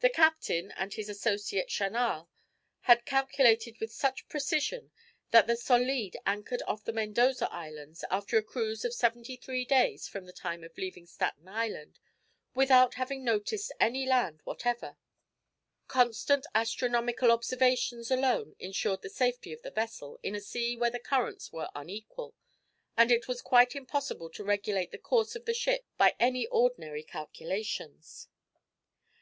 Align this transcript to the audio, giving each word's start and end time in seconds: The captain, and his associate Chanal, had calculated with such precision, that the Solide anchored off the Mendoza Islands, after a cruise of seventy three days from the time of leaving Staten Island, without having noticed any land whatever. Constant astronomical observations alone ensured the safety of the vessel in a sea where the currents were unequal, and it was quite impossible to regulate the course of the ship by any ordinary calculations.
The 0.00 0.10
captain, 0.10 0.70
and 0.72 0.92
his 0.92 1.08
associate 1.08 1.68
Chanal, 1.70 2.28
had 2.80 3.06
calculated 3.06 3.80
with 3.80 3.90
such 3.90 4.28
precision, 4.28 4.90
that 5.30 5.46
the 5.46 5.56
Solide 5.56 6.18
anchored 6.26 6.60
off 6.68 6.84
the 6.84 6.92
Mendoza 6.92 7.50
Islands, 7.50 8.04
after 8.10 8.36
a 8.36 8.42
cruise 8.42 8.84
of 8.84 8.92
seventy 8.92 9.36
three 9.36 9.64
days 9.64 10.06
from 10.06 10.26
the 10.26 10.32
time 10.34 10.62
of 10.62 10.76
leaving 10.76 11.06
Staten 11.06 11.48
Island, 11.48 12.00
without 12.54 12.96
having 12.96 13.24
noticed 13.24 13.72
any 13.80 14.04
land 14.04 14.42
whatever. 14.44 14.98
Constant 15.88 16.44
astronomical 16.54 17.32
observations 17.32 18.10
alone 18.10 18.56
ensured 18.58 19.00
the 19.00 19.08
safety 19.08 19.54
of 19.54 19.62
the 19.62 19.70
vessel 19.70 20.20
in 20.22 20.34
a 20.34 20.40
sea 20.42 20.76
where 20.76 20.90
the 20.90 20.98
currents 21.00 21.50
were 21.50 21.70
unequal, 21.74 22.34
and 22.94 23.10
it 23.10 23.26
was 23.26 23.40
quite 23.40 23.74
impossible 23.74 24.28
to 24.28 24.44
regulate 24.44 24.90
the 24.90 24.98
course 24.98 25.34
of 25.34 25.46
the 25.46 25.54
ship 25.54 25.86
by 25.96 26.14
any 26.20 26.46
ordinary 26.48 27.02
calculations. 27.02 28.28